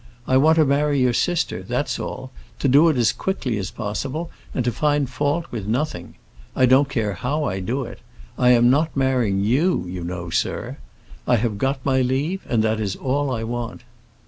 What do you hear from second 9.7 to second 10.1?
you